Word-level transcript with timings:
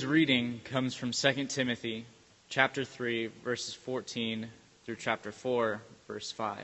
Today's 0.00 0.12
reading 0.12 0.60
comes 0.64 0.94
from 0.94 1.10
2 1.10 1.44
Timothy 1.44 2.06
chapter 2.48 2.86
3 2.86 3.26
verses 3.44 3.74
14 3.74 4.48
through 4.86 4.96
chapter 4.96 5.30
4 5.30 5.82
verse 6.08 6.32
5. 6.32 6.56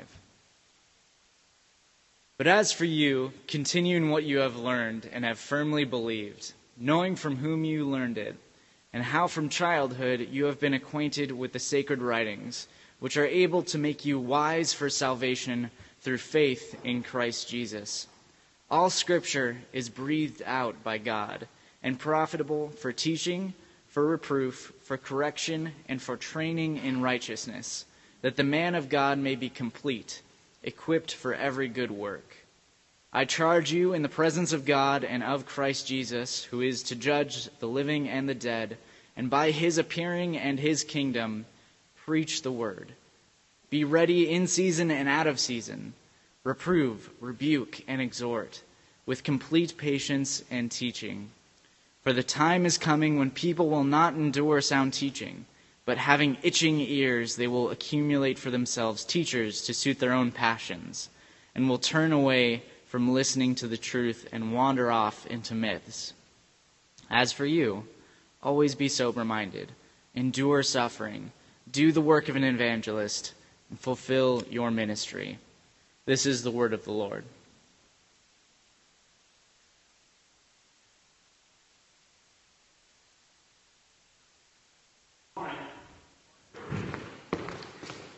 But 2.39 2.47
as 2.47 2.73
for 2.73 2.87
you, 2.87 3.35
continue 3.47 3.99
in 3.99 4.09
what 4.09 4.25
you 4.25 4.39
have 4.39 4.57
learned 4.57 5.11
and 5.13 5.23
have 5.23 5.39
firmly 5.39 5.85
believed, 5.85 6.55
knowing 6.79 7.15
from 7.15 7.37
whom 7.37 7.67
you 7.67 7.85
learned 7.87 8.17
it, 8.17 8.37
and 8.95 9.03
how 9.03 9.27
from 9.27 9.51
childhood 9.51 10.29
you 10.31 10.47
have 10.47 10.59
been 10.59 10.73
acquainted 10.73 11.31
with 11.31 11.53
the 11.53 11.59
sacred 11.59 12.01
writings, 12.01 12.69
which 13.01 13.19
are 13.19 13.27
able 13.27 13.63
to 13.65 13.77
make 13.77 14.07
you 14.07 14.19
wise 14.19 14.73
for 14.73 14.89
salvation 14.89 15.71
through 16.01 16.17
faith 16.17 16.75
in 16.85 17.03
Christ 17.03 17.51
Jesus. 17.51 18.07
All 18.71 18.89
scripture 18.89 19.59
is 19.75 19.91
breathed 19.91 20.43
out 20.47 20.83
by 20.83 20.97
God 20.97 21.47
and 21.83 21.99
profitable 21.99 22.71
for 22.71 22.93
teaching, 22.93 23.55
for 23.89 24.07
reproof, 24.07 24.73
for 24.83 24.97
correction, 24.97 25.73
and 25.89 26.01
for 26.03 26.17
training 26.17 26.79
in 26.79 27.03
righteousness, 27.03 27.85
that 28.23 28.37
the 28.37 28.45
man 28.45 28.75
of 28.75 28.89
God 28.89 29.19
may 29.19 29.35
be 29.35 29.49
complete 29.49 30.23
equipped 30.63 31.15
for 31.15 31.35
every 31.35 31.69
good 31.69 31.91
work. 31.91 32.37
I 33.13 33.25
charge 33.25 33.73
you 33.73 33.95
in 33.95 34.03
the 34.03 34.09
presence 34.09 34.53
of 34.53 34.67
God 34.67 35.05
and 35.05 35.23
of 35.23 35.47
Christ 35.47 35.87
Jesus, 35.87 36.45
who 36.45 36.61
is 36.61 36.83
to 36.85 36.97
judge 36.97 37.49
the 37.61 37.69
living 37.69 38.09
and 38.09 38.29
the 38.29 38.35
dead, 38.35 38.77
and 39.17 39.31
by 39.31 39.53
his 39.53 39.79
appearing 39.79 40.37
and 40.37 40.61
his 40.61 40.85
kingdom, 40.85 41.47
preach 42.05 42.43
the 42.43 42.53
word. 42.53 42.93
Be 43.71 43.85
ready 43.85 44.29
in 44.29 44.47
season 44.47 44.91
and 44.91 45.09
out 45.09 45.27
of 45.27 45.41
season. 45.41 45.95
Reprove, 46.45 47.09
rebuke, 47.21 47.83
and 47.89 48.01
exhort 48.01 48.63
with 49.07 49.25
complete 49.25 49.77
patience 49.79 50.45
and 50.51 50.71
teaching. 50.71 51.31
For 52.07 52.13
the 52.13 52.23
time 52.23 52.65
is 52.65 52.79
coming 52.79 53.19
when 53.19 53.33
people 53.33 53.69
will 53.69 53.83
not 53.83 54.15
endure 54.15 54.61
sound 54.61 54.93
teaching 54.93 55.45
but 55.85 55.99
having 55.99 56.37
itching 56.45 56.81
ears, 56.81 57.35
they 57.35 57.49
will 57.49 57.71
accumulate 57.71 58.39
for 58.39 58.53
themselves 58.53 59.05
teachers 59.05 59.63
to 59.63 59.75
suit 59.75 59.99
their 59.99 60.13
own 60.13 60.31
passions, 60.31 61.09
and 61.53 61.69
will 61.69 61.79
turn 61.79 62.13
away 62.13 62.63
from 62.87 63.13
listening 63.13 63.57
to 63.57 63.67
the 63.67 63.77
truth 63.77 64.29
and 64.31 64.53
wander 64.53 64.93
off 64.93 65.27
into 65.27 65.53
myths. 65.53 66.13
As 67.11 67.33
for 67.33 67.45
you, 67.45 67.89
always 68.41 68.77
be 68.77 68.89
sober 68.89 69.25
minded, 69.25 69.73
endure 70.15 70.63
suffering, 70.63 71.33
do 71.69 71.91
the 71.91 72.01
work 72.01 72.29
of 72.29 72.37
an 72.37 72.45
evangelist, 72.45 73.35
and 73.69 73.81
fulfill 73.81 74.45
your 74.49 74.71
ministry. 74.71 75.39
This 76.05 76.25
is 76.25 76.45
the 76.45 76.53
word 76.53 76.73
of 76.73 76.85
the 76.85 76.93
Lord. 76.93 77.25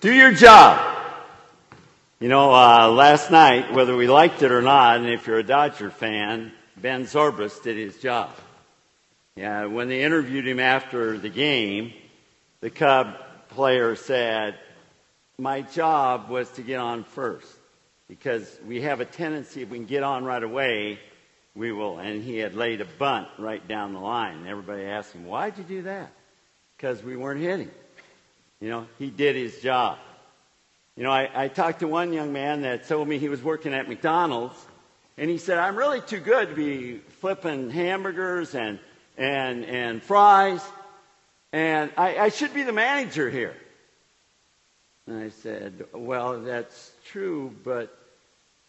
Do 0.01 0.15
your 0.15 0.31
job. 0.31 0.97
You 2.21 2.29
know, 2.29 2.55
uh, 2.55 2.89
last 2.89 3.33
night, 3.33 3.73
whether 3.73 3.97
we 3.97 4.07
liked 4.07 4.45
it 4.45 4.53
or 4.53 4.63
not, 4.63 4.99
and 4.99 5.09
if 5.09 5.27
you're 5.27 5.41
a 5.41 5.43
Dodger 5.43 5.91
fan, 5.91 6.53
Ben 6.77 7.05
Zobrist 7.05 7.65
did 7.65 7.77
his 7.77 7.99
job. 7.99 8.31
Yeah, 9.35 9.65
when 9.65 9.89
they 9.89 10.05
interviewed 10.05 10.47
him 10.47 10.61
after 10.61 11.19
the 11.19 11.29
game, 11.29 11.93
the 12.61 12.71
Cub 12.71 13.17
player 13.49 13.97
said, 13.97 14.55
My 15.37 15.63
job 15.63 16.29
was 16.29 16.49
to 16.51 16.63
get 16.63 16.79
on 16.79 17.03
first 17.03 17.53
because 18.09 18.57
we 18.69 18.83
have 18.83 19.01
a 19.01 19.05
tendency, 19.05 19.63
if 19.63 19.69
we 19.69 19.79
can 19.79 19.87
get 19.87 20.05
on 20.05 20.25
right 20.25 20.45
away, 20.45 21.01
we 21.57 21.73
will. 21.73 21.99
And 21.99 22.23
he 22.23 22.39
had 22.39 22.55
laid 22.55 22.81
a 22.81 22.87
bunt 23.01 23.27
right 23.37 23.67
down 23.67 23.95
the 23.95 24.01
line. 24.01 24.47
Everybody 24.47 24.85
asked 24.85 25.13
him, 25.13 25.27
Why'd 25.27 25.59
you 25.59 25.65
do 25.65 25.83
that? 25.83 26.13
Because 26.77 27.03
we 27.03 27.17
weren't 27.17 27.41
hitting. 27.41 27.73
You 28.61 28.69
know, 28.69 28.87
he 28.99 29.11
did 29.11 29.37
his 29.37 29.61
job. 29.61 29.99
You 30.97 31.05
know, 31.05 31.13
I, 31.13 31.31
I 31.45 31.49
talked 31.49 31.81
to 31.81 31.89
one 31.89 32.13
young 32.13 32.33
man 32.33 32.63
that 32.63 32.89
told 32.89 33.07
me 33.07 33.19
he 33.19 33.29
was 33.29 33.43
working 33.43 33.73
at 33.73 33.89
McDonald's, 33.89 34.57
and 35.17 35.31
he 35.31 35.39
said, 35.39 35.59
I'm 35.59 35.77
really 35.77 36.01
too 36.01 36.19
good 36.19 36.49
to 36.49 36.55
be 36.55 36.99
flipping 37.21 37.71
hamburgers 37.71 38.57
and, 38.57 38.81
and, 39.17 39.65
and 39.65 40.03
fries, 40.03 40.61
and 41.53 41.93
I, 41.97 42.19
I 42.19 42.29
should 42.31 42.53
be 42.53 42.65
the 42.65 42.73
manager 42.73 43.31
here. 43.31 43.55
And 45.07 45.23
I 45.23 45.29
said, 45.31 45.87
Well, 45.95 46.41
that's 46.41 46.93
true, 47.07 47.55
but 47.65 47.97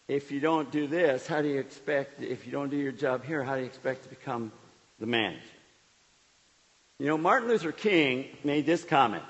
if 0.06 0.30
you 0.32 0.40
don't 0.40 0.70
do 0.70 0.86
this, 0.86 1.26
how 1.26 1.42
do 1.42 1.48
you 1.48 1.58
expect, 1.58 2.22
if 2.22 2.46
you 2.46 2.52
don't 2.52 2.70
do 2.70 2.76
your 2.76 2.92
job 2.92 3.24
here, 3.24 3.42
how 3.42 3.56
do 3.56 3.60
you 3.60 3.66
expect 3.66 4.04
to 4.04 4.08
become 4.08 4.52
the 4.98 5.06
manager? 5.06 5.40
You 6.98 7.06
know, 7.06 7.18
Martin 7.18 7.48
Luther 7.48 7.72
King 7.72 8.26
made 8.44 8.66
this 8.66 8.84
comment. 8.84 9.24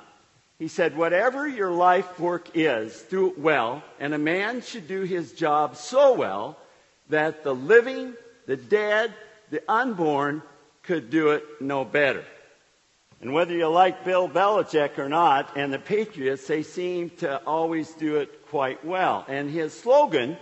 He 0.60 0.69
said, 0.69 0.94
Whatever 0.94 1.48
your 1.48 1.71
life 1.71 2.21
work 2.21 2.50
is, 2.53 3.00
do 3.09 3.31
it 3.31 3.38
well, 3.38 3.82
and 3.98 4.12
a 4.12 4.19
man 4.19 4.60
should 4.60 4.87
do 4.87 5.04
his 5.04 5.32
job 5.32 5.75
so 5.75 6.12
well 6.12 6.59
that 7.09 7.43
the 7.43 7.54
living, 7.54 8.12
the 8.47 8.59
dead, 8.59 9.15
the 9.50 9.62
unborn 9.66 10.43
could 10.82 11.09
do 11.09 11.31
it 11.31 11.44
no 11.62 11.87
better. 11.87 12.25
And 13.22 13.32
whether 13.32 13.54
you 13.54 13.69
like 13.69 14.04
Bill 14.04 14.28
Belichick 14.28 14.98
or 14.98 15.09
not, 15.09 15.56
and 15.56 15.72
the 15.72 15.78
Patriots, 15.78 16.47
they 16.47 16.62
seem 16.62 17.09
to 17.21 17.42
always 17.47 17.91
do 17.94 18.16
it 18.16 18.47
quite 18.48 18.84
well. 18.84 19.25
And 19.28 19.50
his 19.50 19.72
slogan 19.72 20.37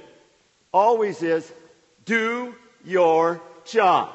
always 0.73 1.23
is, 1.23 1.51
do 2.05 2.57
your 2.85 3.41
job. 3.65 4.11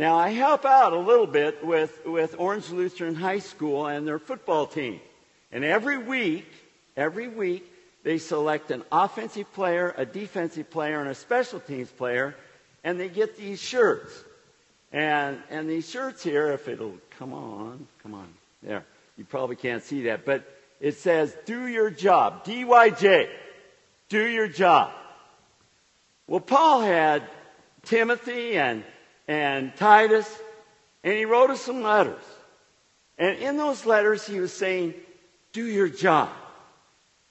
Now, 0.00 0.16
I 0.16 0.30
help 0.30 0.64
out 0.64 0.94
a 0.94 0.98
little 0.98 1.26
bit 1.26 1.62
with, 1.62 2.06
with 2.06 2.34
Orange 2.38 2.70
Lutheran 2.70 3.14
High 3.14 3.40
School 3.40 3.86
and 3.86 4.08
their 4.08 4.18
football 4.18 4.66
team. 4.66 4.98
And 5.52 5.62
every 5.62 5.98
week, 5.98 6.46
every 6.96 7.28
week, 7.28 7.70
they 8.02 8.16
select 8.16 8.70
an 8.70 8.82
offensive 8.90 9.52
player, 9.52 9.94
a 9.98 10.06
defensive 10.06 10.70
player, 10.70 11.00
and 11.00 11.10
a 11.10 11.14
special 11.14 11.60
teams 11.60 11.90
player, 11.90 12.34
and 12.82 12.98
they 12.98 13.10
get 13.10 13.36
these 13.36 13.60
shirts. 13.60 14.10
And, 14.90 15.36
and 15.50 15.68
these 15.68 15.90
shirts 15.90 16.22
here, 16.22 16.50
if 16.52 16.66
it'll 16.66 16.96
come 17.18 17.34
on, 17.34 17.86
come 18.02 18.14
on, 18.14 18.28
there. 18.62 18.86
You 19.18 19.26
probably 19.26 19.56
can't 19.56 19.82
see 19.82 20.04
that, 20.04 20.24
but 20.24 20.50
it 20.80 20.96
says, 20.96 21.36
do 21.44 21.66
your 21.66 21.90
job. 21.90 22.46
DYJ. 22.46 23.28
Do 24.08 24.26
your 24.26 24.48
job. 24.48 24.92
Well, 26.26 26.40
Paul 26.40 26.80
had 26.80 27.22
Timothy 27.82 28.56
and 28.56 28.82
and 29.30 29.76
Titus, 29.76 30.28
and 31.04 31.14
he 31.14 31.24
wrote 31.24 31.50
us 31.50 31.60
some 31.60 31.82
letters. 31.82 32.24
And 33.16 33.38
in 33.38 33.56
those 33.56 33.86
letters, 33.86 34.26
he 34.26 34.40
was 34.40 34.52
saying, 34.52 34.94
do 35.52 35.64
your 35.64 35.88
job. 35.88 36.30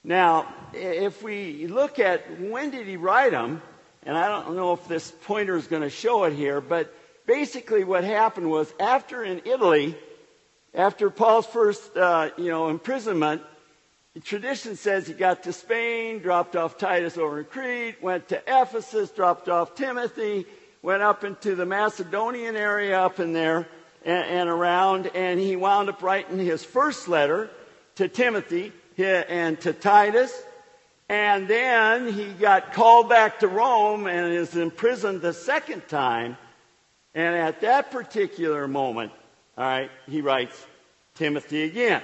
Now, 0.02 0.50
if 0.72 1.22
we 1.22 1.66
look 1.66 1.98
at 1.98 2.40
when 2.40 2.70
did 2.70 2.86
he 2.86 2.96
write 2.96 3.32
them, 3.32 3.60
and 4.02 4.16
I 4.16 4.28
don't 4.28 4.56
know 4.56 4.72
if 4.72 4.88
this 4.88 5.12
pointer 5.24 5.58
is 5.58 5.66
going 5.66 5.82
to 5.82 5.90
show 5.90 6.24
it 6.24 6.32
here, 6.32 6.62
but 6.62 6.90
basically 7.26 7.84
what 7.84 8.02
happened 8.02 8.50
was 8.50 8.72
after 8.80 9.22
in 9.22 9.42
Italy, 9.44 9.94
after 10.72 11.10
Paul's 11.10 11.44
first, 11.44 11.94
uh, 11.98 12.30
you 12.38 12.48
know, 12.48 12.70
imprisonment, 12.70 13.42
tradition 14.24 14.76
says 14.76 15.06
he 15.06 15.12
got 15.12 15.42
to 15.42 15.52
Spain, 15.52 16.20
dropped 16.20 16.56
off 16.56 16.78
Titus 16.78 17.18
over 17.18 17.40
in 17.40 17.44
Crete, 17.44 18.02
went 18.02 18.28
to 18.28 18.42
Ephesus, 18.46 19.10
dropped 19.10 19.50
off 19.50 19.74
Timothy, 19.74 20.46
went 20.82 21.02
up 21.02 21.24
into 21.24 21.54
the 21.54 21.66
Macedonian 21.66 22.56
area 22.56 22.98
up 23.00 23.20
in 23.20 23.32
there 23.32 23.68
and, 24.04 24.24
and 24.26 24.48
around, 24.48 25.08
and 25.08 25.38
he 25.38 25.56
wound 25.56 25.88
up 25.88 26.02
writing 26.02 26.38
his 26.38 26.64
first 26.64 27.08
letter 27.08 27.50
to 27.96 28.08
Timothy 28.08 28.72
and 28.96 29.60
to 29.60 29.72
Titus. 29.72 30.32
And 31.08 31.48
then 31.48 32.12
he 32.12 32.26
got 32.26 32.72
called 32.72 33.08
back 33.08 33.40
to 33.40 33.48
Rome 33.48 34.06
and 34.06 34.32
is 34.32 34.56
imprisoned 34.56 35.22
the 35.22 35.32
second 35.32 35.88
time. 35.88 36.36
And 37.14 37.34
at 37.34 37.62
that 37.62 37.90
particular 37.90 38.68
moment, 38.68 39.12
all 39.58 39.64
right, 39.64 39.90
he 40.06 40.20
writes 40.20 40.54
Timothy 41.16 41.64
again. 41.64 42.02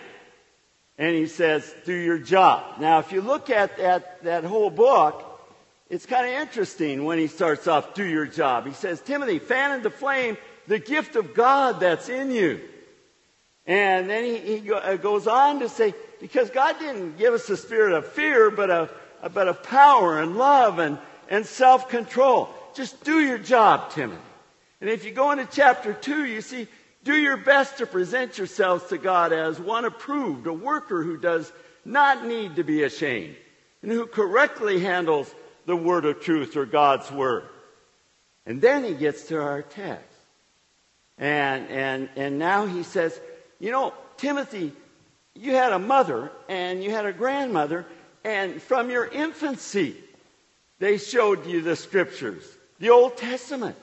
And 0.98 1.14
he 1.14 1.26
says, 1.26 1.72
do 1.84 1.92
your 1.92 2.18
job. 2.18 2.80
Now, 2.80 2.98
if 2.98 3.12
you 3.12 3.20
look 3.20 3.50
at, 3.50 3.78
at 3.78 4.24
that 4.24 4.44
whole 4.44 4.70
book, 4.70 5.35
it's 5.88 6.06
kind 6.06 6.26
of 6.26 6.32
interesting 6.42 7.04
when 7.04 7.18
he 7.18 7.28
starts 7.28 7.68
off, 7.68 7.94
do 7.94 8.04
your 8.04 8.26
job. 8.26 8.66
He 8.66 8.72
says, 8.72 9.00
Timothy, 9.00 9.38
fan 9.38 9.72
into 9.72 9.90
flame 9.90 10.36
the 10.66 10.78
gift 10.78 11.14
of 11.14 11.34
God 11.34 11.80
that's 11.80 12.08
in 12.08 12.30
you. 12.30 12.60
And 13.66 14.10
then 14.10 14.24
he, 14.24 14.58
he 14.58 14.72
uh, 14.72 14.96
goes 14.96 15.26
on 15.26 15.60
to 15.60 15.68
say, 15.68 15.94
because 16.20 16.50
God 16.50 16.78
didn't 16.78 17.18
give 17.18 17.34
us 17.34 17.48
a 17.50 17.56
spirit 17.56 17.92
of 17.92 18.06
fear, 18.06 18.50
but 18.50 18.70
of, 18.70 18.92
but 19.32 19.48
of 19.48 19.62
power 19.62 20.20
and 20.20 20.36
love 20.36 20.78
and, 20.78 20.98
and 21.28 21.46
self-control. 21.46 22.48
Just 22.74 23.04
do 23.04 23.20
your 23.20 23.38
job, 23.38 23.90
Timothy. 23.90 24.20
And 24.80 24.90
if 24.90 25.04
you 25.04 25.12
go 25.12 25.30
into 25.30 25.48
chapter 25.50 25.92
2, 25.94 26.26
you 26.26 26.40
see, 26.40 26.68
do 27.04 27.14
your 27.16 27.36
best 27.36 27.78
to 27.78 27.86
present 27.86 28.38
yourselves 28.38 28.84
to 28.88 28.98
God 28.98 29.32
as 29.32 29.58
one 29.60 29.84
approved, 29.84 30.46
a 30.46 30.52
worker 30.52 31.02
who 31.02 31.16
does 31.16 31.50
not 31.84 32.26
need 32.26 32.56
to 32.56 32.64
be 32.64 32.82
ashamed, 32.82 33.36
and 33.82 33.90
who 33.90 34.06
correctly 34.06 34.80
handles 34.80 35.32
the 35.66 35.76
word 35.76 36.04
of 36.04 36.20
truth 36.20 36.56
or 36.56 36.64
God's 36.64 37.10
word. 37.10 37.44
And 38.46 38.60
then 38.60 38.84
he 38.84 38.94
gets 38.94 39.24
to 39.28 39.40
our 39.40 39.62
text. 39.62 40.04
And, 41.18 41.68
and, 41.68 42.08
and 42.16 42.38
now 42.38 42.66
he 42.66 42.82
says, 42.82 43.18
you 43.58 43.72
know, 43.72 43.92
Timothy, 44.16 44.72
you 45.34 45.52
had 45.52 45.72
a 45.72 45.78
mother 45.78 46.30
and 46.48 46.82
you 46.82 46.90
had 46.90 47.06
a 47.06 47.12
grandmother, 47.12 47.86
and 48.24 48.60
from 48.60 48.90
your 48.90 49.06
infancy, 49.06 49.96
they 50.78 50.98
showed 50.98 51.46
you 51.46 51.62
the 51.62 51.76
scriptures, 51.76 52.44
the 52.78 52.90
Old 52.90 53.16
Testament. 53.16 53.76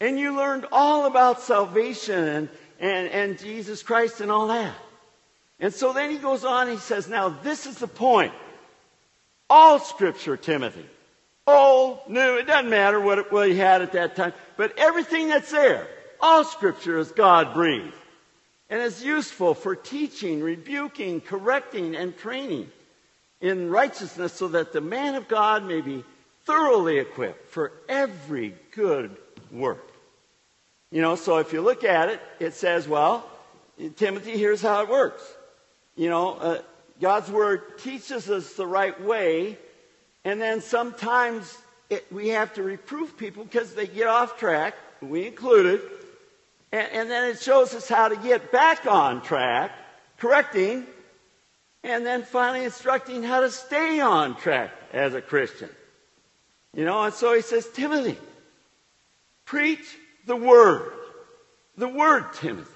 And 0.00 0.18
you 0.18 0.36
learned 0.36 0.66
all 0.72 1.06
about 1.06 1.40
salvation 1.40 2.24
and, 2.24 2.48
and, 2.80 3.08
and 3.08 3.38
Jesus 3.38 3.82
Christ 3.82 4.20
and 4.20 4.30
all 4.30 4.48
that. 4.48 4.74
And 5.60 5.72
so 5.72 5.92
then 5.92 6.10
he 6.10 6.18
goes 6.18 6.44
on, 6.44 6.68
he 6.68 6.76
says, 6.76 7.08
Now 7.08 7.28
this 7.28 7.66
is 7.66 7.78
the 7.78 7.86
point. 7.86 8.32
All 9.48 9.78
scripture, 9.78 10.36
Timothy. 10.36 10.84
Old, 11.46 12.08
new, 12.08 12.36
it 12.36 12.46
doesn't 12.46 12.70
matter 12.70 12.98
what, 13.00 13.30
what 13.30 13.48
he 13.48 13.56
had 13.56 13.82
at 13.82 13.92
that 13.92 14.16
time. 14.16 14.32
But 14.56 14.78
everything 14.78 15.28
that's 15.28 15.50
there, 15.50 15.86
all 16.20 16.44
scripture 16.44 16.98
is 16.98 17.12
God 17.12 17.52
breathed. 17.52 17.94
And 18.70 18.80
is 18.80 19.04
useful 19.04 19.54
for 19.54 19.76
teaching, 19.76 20.42
rebuking, 20.42 21.20
correcting, 21.20 21.94
and 21.94 22.16
training 22.16 22.70
in 23.40 23.70
righteousness 23.70 24.32
so 24.32 24.48
that 24.48 24.72
the 24.72 24.80
man 24.80 25.16
of 25.16 25.28
God 25.28 25.66
may 25.66 25.82
be 25.82 26.02
thoroughly 26.46 26.98
equipped 26.98 27.50
for 27.50 27.72
every 27.88 28.54
good 28.74 29.16
work. 29.52 29.86
You 30.90 31.02
know, 31.02 31.14
so 31.14 31.38
if 31.38 31.52
you 31.52 31.60
look 31.60 31.84
at 31.84 32.08
it, 32.08 32.20
it 32.40 32.54
says, 32.54 32.88
well, 32.88 33.28
Timothy, 33.96 34.38
here's 34.38 34.62
how 34.62 34.82
it 34.82 34.88
works. 34.88 35.22
You 35.94 36.08
know, 36.08 36.34
uh, 36.34 36.62
God's 37.00 37.30
Word 37.30 37.78
teaches 37.78 38.30
us 38.30 38.54
the 38.54 38.66
right 38.66 38.98
way, 39.02 39.58
and 40.24 40.40
then 40.40 40.60
sometimes 40.60 41.56
it, 41.90 42.10
we 42.12 42.28
have 42.28 42.54
to 42.54 42.62
reprove 42.62 43.16
people 43.16 43.44
because 43.44 43.74
they 43.74 43.86
get 43.86 44.06
off 44.06 44.38
track, 44.38 44.74
we 45.00 45.26
included, 45.26 45.80
and, 46.72 46.88
and 46.92 47.10
then 47.10 47.30
it 47.30 47.40
shows 47.40 47.74
us 47.74 47.88
how 47.88 48.08
to 48.08 48.16
get 48.16 48.50
back 48.50 48.86
on 48.86 49.22
track, 49.22 49.70
correcting, 50.18 50.86
and 51.82 52.04
then 52.06 52.22
finally 52.22 52.64
instructing 52.64 53.22
how 53.22 53.40
to 53.40 53.50
stay 53.50 54.00
on 54.00 54.36
track 54.36 54.70
as 54.92 55.14
a 55.14 55.20
Christian. 55.20 55.68
You 56.74 56.84
know, 56.84 57.02
and 57.02 57.14
so 57.14 57.34
he 57.34 57.42
says, 57.42 57.68
Timothy, 57.68 58.18
preach 59.44 59.84
the 60.26 60.36
word. 60.36 60.92
The 61.76 61.88
word, 61.88 62.32
Timothy. 62.34 62.70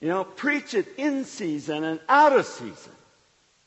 You 0.00 0.08
know, 0.08 0.24
preach 0.24 0.74
it 0.74 0.86
in 0.96 1.24
season 1.24 1.84
and 1.84 2.00
out 2.08 2.32
of 2.32 2.46
season. 2.46 2.92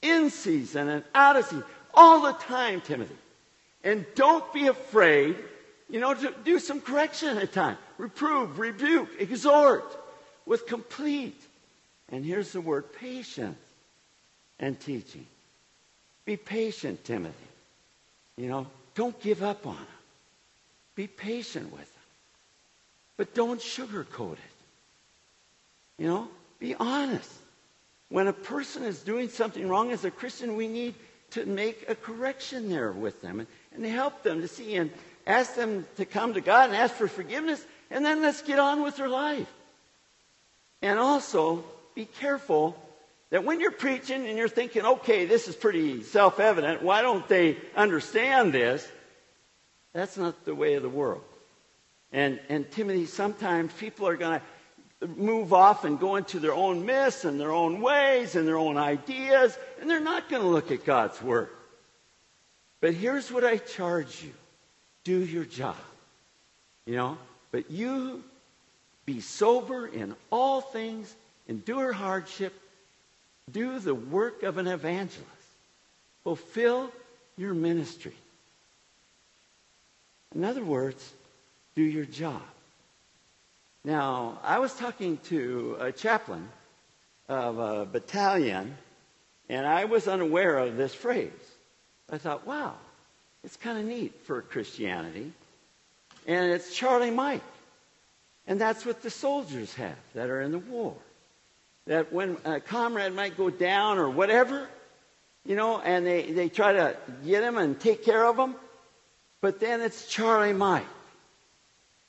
In 0.02 0.30
season 0.30 0.90
and 0.90 1.04
out 1.14 1.36
of 1.36 1.46
season. 1.46 1.64
All 1.94 2.22
the 2.22 2.34
time, 2.34 2.82
Timothy. 2.82 3.16
And 3.84 4.06
don't 4.16 4.52
be 4.54 4.68
afraid, 4.68 5.36
you 5.90 6.00
know, 6.00 6.14
to 6.14 6.34
do 6.44 6.60
some 6.60 6.82
correction 6.82 7.38
at 7.38 7.54
time. 7.54 7.78
Reprove, 7.98 8.60
rebuke, 8.60 9.10
exhort 9.20 9.86
with 10.46 10.66
complete, 10.66 11.40
and 12.12 12.26
here's 12.26 12.52
the 12.52 12.62
word, 12.62 12.92
patience 12.94 13.58
and 14.60 14.80
teaching. 14.80 15.26
Be 16.26 16.38
patient, 16.38 17.04
Timothy. 17.04 17.36
You 18.38 18.48
know, 18.50 18.68
don't 18.96 19.20
give 19.22 19.44
up 19.44 19.66
on 19.66 19.76
them. 19.76 19.86
Be 20.96 21.08
patient 21.08 21.72
with 21.72 21.82
them. 21.82 22.04
But 23.18 23.34
don't 23.34 23.60
sugarcoat 23.60 24.34
it. 24.34 24.40
You 25.98 26.08
know, 26.08 26.28
be 26.60 26.76
honest. 26.76 27.32
When 28.10 28.28
a 28.28 28.34
person 28.34 28.84
is 28.84 29.02
doing 29.02 29.30
something 29.30 29.68
wrong 29.68 29.92
as 29.92 30.04
a 30.04 30.12
Christian, 30.12 30.56
we 30.56 30.68
need 30.68 30.96
to 31.32 31.46
make 31.46 31.90
a 31.90 31.96
correction 31.96 32.70
there 32.70 32.92
with 32.92 33.22
them 33.22 33.40
and, 33.40 33.48
and 33.74 33.86
help 33.86 34.24
them 34.24 34.42
to 34.42 34.48
see 34.48 34.76
and 34.76 34.92
ask 35.28 35.56
them 35.56 35.86
to 35.98 36.06
come 36.06 36.34
to 36.34 36.42
God 36.42 36.70
and 36.70 36.76
ask 36.76 36.96
for 36.96 37.08
forgiveness, 37.08 37.64
and 37.92 38.06
then 38.06 38.22
let's 38.22 38.42
get 38.42 38.60
on 38.60 38.84
with 38.84 38.98
their 38.98 39.10
life. 39.10 39.52
And 40.82 40.98
also, 40.98 41.64
be 41.96 42.06
careful 42.06 42.76
that 43.30 43.44
when 43.44 43.60
you're 43.60 43.72
preaching 43.72 44.26
and 44.26 44.38
you're 44.38 44.48
thinking, 44.48 44.86
okay, 44.86 45.26
this 45.26 45.48
is 45.48 45.56
pretty 45.56 46.04
self 46.04 46.40
evident, 46.40 46.82
why 46.82 47.02
don't 47.02 47.28
they 47.28 47.58
understand 47.76 48.54
this? 48.54 48.88
That's 49.94 50.18
not 50.18 50.46
the 50.46 50.56
way 50.56 50.76
of 50.76 50.84
the 50.84 50.90
world. 50.90 51.24
And, 52.12 52.40
and 52.50 52.70
Timothy, 52.72 53.06
sometimes 53.06 53.72
people 53.74 54.08
are 54.08 54.18
going 54.18 54.40
to 54.40 54.46
move 55.08 55.54
off 55.54 55.86
and 55.86 56.00
go 56.00 56.18
into 56.18 56.40
their 56.40 56.54
own 56.54 56.86
myths 56.86 57.26
and 57.26 57.40
their 57.40 57.52
own 57.52 57.82
ways 57.82 58.36
and 58.36 58.48
their 58.48 58.58
own 58.58 58.78
ideas, 58.78 59.58
and 59.80 59.90
they're 59.90 60.00
not 60.00 60.30
going 60.30 60.42
to 60.42 60.48
look 60.48 60.72
at 60.72 60.86
God's 60.86 61.22
Word. 61.22 61.50
But 62.82 62.94
here's 62.94 63.32
what 63.32 63.44
I 63.44 63.58
charge 63.58 64.24
you 64.24 64.34
do 65.04 65.24
your 65.24 65.46
job. 65.46 65.78
You 66.86 66.96
know, 66.96 67.18
but 67.52 67.72
you 67.72 68.24
be 69.06 69.22
sober 69.22 69.88
in 69.88 70.16
all 70.32 70.62
things, 70.62 71.14
endure 71.48 71.94
hardship, 71.94 72.54
do 73.52 73.80
the 73.80 73.96
work 73.96 74.44
of 74.44 74.58
an 74.58 74.68
evangelist, 74.68 75.26
fulfill 76.24 76.92
your 77.38 77.54
ministry. 77.54 78.16
In 80.36 80.44
other 80.44 80.64
words, 80.64 81.14
do 81.76 81.82
your 81.82 82.06
job. 82.06 82.42
Now, 83.84 84.40
I 84.44 84.60
was 84.60 84.74
talking 84.74 85.18
to 85.26 85.78
a 85.80 85.92
chaplain 85.92 86.50
of 87.30 87.58
a 87.60 87.86
battalion, 87.86 88.78
and 89.48 89.66
I 89.66 89.86
was 89.86 90.08
unaware 90.08 90.58
of 90.58 90.76
this 90.76 90.94
phrase. 90.94 91.32
I 92.12 92.18
thought, 92.18 92.46
wow, 92.46 92.76
it's 93.44 93.56
kind 93.56 93.80
of 93.80 93.86
neat 93.86 94.14
for 94.26 94.42
Christianity. 94.42 95.32
And 96.28 96.52
it's 96.52 96.76
Charlie 96.76 97.12
Mike. 97.12 97.44
And 98.48 98.60
that's 98.60 98.86
what 98.86 99.02
the 99.02 99.10
soldiers 99.10 99.74
have 99.76 99.96
that 100.14 100.30
are 100.30 100.42
in 100.42 100.52
the 100.52 100.60
war. 100.60 100.96
That 101.88 102.12
when 102.12 102.38
a 102.44 102.60
comrade 102.60 103.14
might 103.14 103.38
go 103.38 103.50
down 103.50 103.98
or 103.98 104.10
whatever, 104.10 104.68
you 105.46 105.56
know, 105.56 105.80
and 105.80 106.06
they, 106.06 106.32
they 106.32 106.50
try 106.50 106.74
to 106.74 106.98
get 107.26 107.44
him 107.44 107.58
and 107.58 107.80
take 107.80 108.04
care 108.04 108.26
of 108.26 108.38
him, 108.38 108.56
but 109.40 109.60
then 109.60 109.82
it's 109.82 110.08
Charlie 110.08 110.54
Mike. 110.54 110.86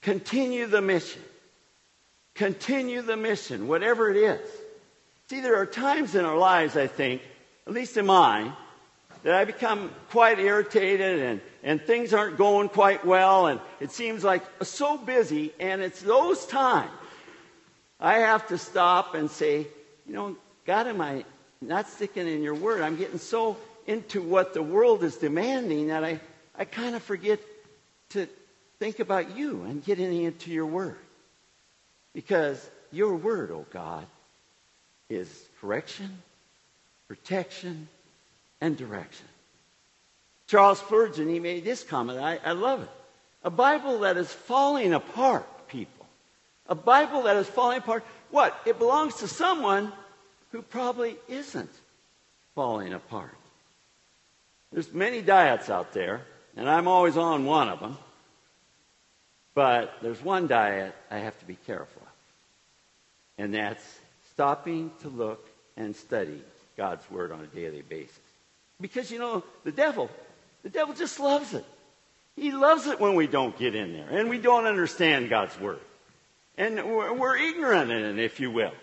Continue 0.03 0.67
the 0.67 0.81
mission. 0.81 1.23
Continue 2.35 3.03
the 3.03 3.17
mission, 3.17 3.69
whatever 3.69 4.11
it 4.11 4.17
is. 4.17 4.51
See, 5.29 5.41
there 5.41 5.57
are 5.57 5.67
times 5.67 6.15
in 6.15 6.25
our 6.25 6.37
lives, 6.37 6.77
I 6.77 6.87
think, 6.87 7.23
at 7.67 7.73
least 7.73 7.97
in 7.97 8.07
mine, 8.07 8.53
that 9.23 9.35
I 9.35 9.45
become 9.45 9.91
quite 10.11 10.39
irritated 10.39 11.21
and, 11.21 11.41
and 11.63 11.81
things 11.83 12.15
aren't 12.15 12.39
going 12.39 12.69
quite 12.69 13.05
well 13.05 13.47
and 13.47 13.61
it 13.79 13.91
seems 13.91 14.25
like 14.25 14.43
so 14.63 14.97
busy 14.97 15.53
and 15.61 15.83
it's 15.83 16.01
those 16.01 16.47
times 16.47 16.91
I 18.01 18.21
have 18.21 18.49
to 18.49 18.57
stop 18.57 19.15
and 19.15 19.31
say, 19.31 19.67
you 20.07 20.15
know, 20.15 20.37
God, 20.65 20.87
am 20.87 21.03
I 21.03 21.25
not 21.61 21.87
sticking 21.87 22.27
in 22.27 22.43
your 22.43 22.55
word? 22.55 22.81
I'm 22.81 22.97
getting 22.97 23.19
so 23.19 23.59
into 23.87 24.23
what 24.23 24.55
the 24.55 24.63
world 24.63 25.05
is 25.05 25.17
demanding 25.17 25.89
that 25.89 26.03
I, 26.03 26.19
I 26.57 26.65
kind 26.65 26.97
of 26.97 27.03
forget 27.03 27.41
to 28.11 28.27
think 28.79 29.01
about 29.01 29.37
you 29.37 29.65
and 29.65 29.85
getting 29.85 30.23
into 30.23 30.51
your 30.51 30.67
word. 30.67 30.97
Because 32.13 32.69
your 32.93 33.15
word, 33.15 33.51
oh 33.51 33.67
God, 33.71 34.07
is 35.09 35.29
correction, 35.61 36.19
protection, 37.09 37.89
and 38.61 38.77
direction. 38.77 39.27
Charles 40.47 40.81
Spurgeon, 40.81 41.29
he 41.29 41.39
made 41.39 41.65
this 41.65 41.85
comment. 41.85 42.19
I, 42.19 42.39
I 42.45 42.53
love 42.53 42.83
it. 42.83 42.89
A 43.45 43.51
Bible 43.51 44.01
that 44.01 44.17
is 44.17 44.31
falling 44.31 44.93
apart, 44.93 45.69
people. 45.69 46.07
A 46.69 46.75
Bible 46.75 47.23
that 47.23 47.37
is 47.37 47.47
falling 47.47 47.79
apart. 47.79 48.05
What? 48.31 48.61
It 48.67 48.79
belongs 48.79 49.17
to 49.17 49.29
someone 49.29 49.93
who 50.53 50.63
probably 50.63 51.17
isn't 51.29 51.71
falling 52.55 52.93
apart. 52.93 53.37
There's 54.73 54.93
many 54.93 55.23
diets 55.23 55.71
out 55.71 55.93
there, 55.93 56.23
and 56.57 56.69
I'm 56.69 56.87
always 56.87 57.17
on 57.17 57.45
one 57.45 57.69
of 57.69 57.81
them. 57.81 57.97
But 59.55 59.95
there's 60.03 60.23
one 60.23 60.47
diet 60.47 60.95
I 61.11 61.19
have 61.19 61.39
to 61.41 61.45
be 61.45 61.57
careful. 61.67 62.00
And 63.41 63.55
that's 63.55 63.83
stopping 64.33 64.91
to 65.01 65.09
look 65.09 65.49
and 65.75 65.97
study 65.97 66.43
God's 66.77 67.11
Word 67.11 67.33
on 67.33 67.41
a 67.41 67.47
daily 67.47 67.81
basis. 67.81 68.19
Because, 68.79 69.11
you 69.11 69.19
know, 69.19 69.43
the 69.65 69.73
devil, 69.73 70.11
the 70.63 70.69
devil 70.69 70.95
just 70.95 71.19
loves 71.19 71.55
it. 71.55 71.65
He 72.37 72.53
loves 72.53 72.87
it 72.87 73.01
when 73.01 73.15
we 73.15 73.27
don't 73.27 73.59
get 73.59 73.75
in 73.75 73.95
there 73.95 74.11
and 74.11 74.29
we 74.29 74.37
don't 74.37 74.67
understand 74.67 75.31
God's 75.31 75.59
Word. 75.59 75.79
And 76.59 76.77
we're, 76.77 77.15
we're 77.15 77.39
ignorant 77.39 77.91
in 77.91 78.05
it, 78.05 78.23
if 78.23 78.41
you 78.41 78.51
will. 78.51 78.75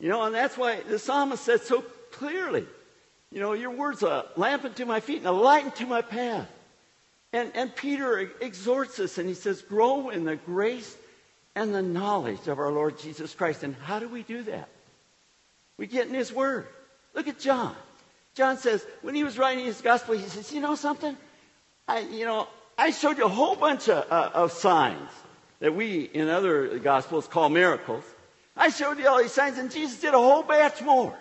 You 0.00 0.08
know, 0.08 0.22
and 0.22 0.34
that's 0.34 0.56
why 0.56 0.80
the 0.80 0.98
psalmist 0.98 1.44
said 1.44 1.60
so 1.60 1.82
clearly, 2.12 2.66
you 3.30 3.40
know, 3.40 3.52
your 3.52 3.72
word's 3.72 4.02
a 4.02 4.24
lamp 4.36 4.64
unto 4.64 4.86
my 4.86 5.00
feet 5.00 5.18
and 5.18 5.26
a 5.26 5.32
light 5.32 5.66
unto 5.66 5.84
my 5.84 6.00
path. 6.00 6.48
And, 7.34 7.52
and 7.54 7.76
Peter 7.76 8.30
exhorts 8.40 8.98
us 8.98 9.18
and 9.18 9.28
he 9.28 9.34
says, 9.34 9.60
grow 9.60 10.08
in 10.08 10.24
the 10.24 10.36
grace 10.36 10.96
and 11.58 11.74
the 11.74 11.82
knowledge 11.82 12.46
of 12.46 12.60
our 12.60 12.70
Lord 12.70 12.98
Jesus 13.00 13.34
Christ. 13.34 13.64
And 13.64 13.74
how 13.74 13.98
do 13.98 14.08
we 14.08 14.22
do 14.22 14.44
that? 14.44 14.68
We 15.76 15.88
get 15.88 16.06
in 16.06 16.14
his 16.14 16.32
word. 16.32 16.68
Look 17.14 17.26
at 17.26 17.40
John. 17.40 17.74
John 18.34 18.58
says, 18.58 18.86
when 19.02 19.16
he 19.16 19.24
was 19.24 19.36
writing 19.36 19.64
his 19.64 19.80
gospel, 19.80 20.16
he 20.16 20.28
says, 20.28 20.52
you 20.52 20.60
know 20.60 20.76
something? 20.76 21.16
I, 21.88 22.00
you 22.00 22.26
know, 22.26 22.46
I 22.76 22.90
showed 22.90 23.18
you 23.18 23.24
a 23.24 23.28
whole 23.28 23.56
bunch 23.56 23.88
of, 23.88 24.06
uh, 24.08 24.30
of 24.34 24.52
signs. 24.52 25.10
that 25.60 25.74
we 25.74 26.02
in 26.02 26.28
other 26.28 26.78
gospels 26.78 27.26
call 27.26 27.48
miracles. 27.48 28.04
I 28.56 28.70
showed 28.70 28.98
you 28.98 29.08
all 29.08 29.18
these 29.18 29.32
signs, 29.32 29.58
and 29.58 29.70
Jesus 29.70 30.00
did 30.00 30.14
a 30.14 30.18
whole 30.18 30.42
batch 30.42 30.82
more. 30.82 31.16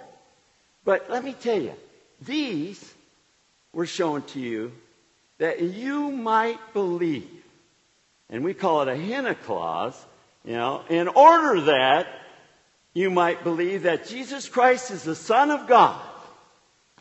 But 0.84 1.10
let 1.10 1.24
me 1.24 1.34
tell 1.34 1.62
you, 1.62 1.74
these 2.22 2.94
were 3.74 3.86
shown 3.86 4.24
to 4.24 4.39
you 4.39 4.72
that 5.38 5.62
you 5.62 6.12
might 6.12 6.60
believe. 6.74 7.29
And 8.29 8.44
we 8.44 8.53
call 8.53 8.82
it 8.82 8.88
a 8.88 8.98
hina 8.98 9.36
clause, 9.36 10.06
you 10.46 10.53
know, 10.53 10.84
in 10.89 11.08
order 11.08 11.62
that 11.62 12.08
you 12.94 13.10
might 13.10 13.44
believe 13.44 13.84
that 13.84 14.08
Jesus 14.08 14.50
Christ 14.50 14.91
is 14.91 15.03
the 15.03 15.15
Son 15.15 15.51
of 15.51 15.67
God, 15.67 16.01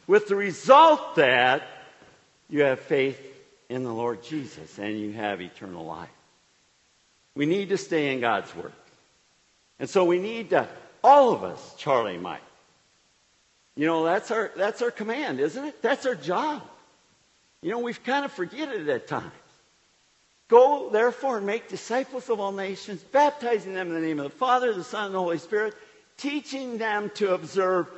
with 0.07 0.28
the 0.28 0.37
result 0.37 1.16
that 1.16 1.62
you 2.49 2.62
have 2.62 2.81
faith 2.81 3.21
in 3.69 3.83
the 3.83 3.93
Lord 3.93 4.23
Jesus 4.23 4.78
and 4.78 4.99
you 4.99 5.12
have 5.12 5.40
eternal 5.40 5.85
life. 5.85 6.09
We 7.35 7.47
need 7.47 7.71
to 7.71 7.78
stay 7.78 8.12
in 8.12 8.21
God's 8.21 8.55
Word. 8.55 8.73
And 9.78 9.90
so 9.90 10.05
we 10.05 10.19
need 10.19 10.50
to, 10.50 10.69
all 11.02 11.33
of 11.33 11.45
us, 11.45 11.75
Charlie 11.76 12.19
Mike. 12.19 12.40
You 13.75 13.87
know, 13.87 14.05
that's 14.05 14.31
our, 14.31 14.50
that's 14.57 14.81
our 14.81 14.90
command, 14.90 15.38
isn't 15.40 15.62
it? 15.62 15.83
That's 15.83 16.07
our 16.07 16.14
job. 16.14 16.62
You 17.62 17.73
know, 17.73 17.81
we've 17.81 18.02
kind 18.02 18.25
of 18.25 18.33
forget 18.33 18.71
it 18.71 18.88
at 18.88 19.07
times. 19.07 19.33
Go, 20.48 20.90
therefore, 20.90 21.38
and 21.38 21.46
make 21.46 21.68
disciples 21.68 22.30
of 22.30 22.38
all 22.38 22.52
nations, 22.52 23.02
baptizing 23.02 23.74
them 23.74 23.88
in 23.88 23.94
the 23.94 24.00
name 24.00 24.20
of 24.20 24.24
the 24.24 24.38
Father, 24.38 24.72
the 24.72 24.84
Son, 24.84 25.06
and 25.06 25.14
the 25.14 25.18
Holy 25.18 25.38
Spirit, 25.38 25.74
teaching 26.16 26.78
them 26.78 27.10
to 27.16 27.34
observe 27.34 27.88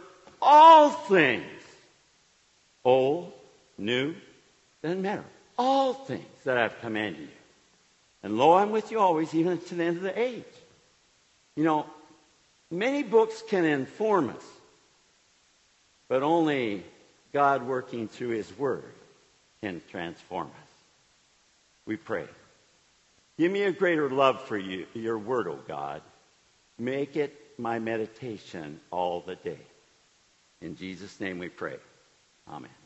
all 0.41 0.91
things, 0.91 1.45
old, 2.85 3.33
new, 3.77 4.15
doesn't 4.83 5.03
matter, 5.03 5.25
all 5.59 5.93
things 5.93 6.25
that 6.45 6.57
I've 6.57 6.81
commanded 6.81 7.23
you. 7.23 7.29
And 8.23 8.39
lo, 8.39 8.55
I'm 8.55 8.71
with 8.71 8.91
you 8.91 8.99
always, 8.99 9.35
even 9.35 9.59
to 9.59 9.75
the 9.75 9.85
end 9.85 9.99
of 9.99 10.03
the 10.03 10.19
age. 10.19 10.45
You 11.55 11.65
know, 11.65 11.87
many 12.71 13.03
books 13.03 13.43
can 13.47 13.65
inform 13.65 14.31
us, 14.31 14.45
but 16.09 16.23
only 16.23 16.83
God 17.33 17.63
working 17.67 18.09
through 18.09 18.31
His 18.31 18.57
Word 18.57 18.85
can 19.61 19.83
transform 19.91 20.47
us. 20.47 20.68
We 21.89 21.97
pray. 21.97 22.27
Give 23.39 23.51
me 23.51 23.63
a 23.63 23.73
greater 23.73 24.11
love 24.11 24.43
for 24.43 24.59
you, 24.59 24.87
your 24.93 25.19
Word, 25.19 25.49
O 25.49 25.59
God. 25.67 26.03
Make 26.79 27.17
it 27.17 27.35
my 27.57 27.79
meditation 27.79 28.79
all 28.91 29.23
the 29.23 29.37
day. 29.37 29.63
In 30.61 30.77
Jesus' 30.77 31.19
name 31.19 31.39
we 31.39 31.49
pray. 31.49 31.79
Amen. 32.47 32.78